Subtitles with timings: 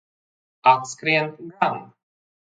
[0.71, 1.77] Atskrien gan.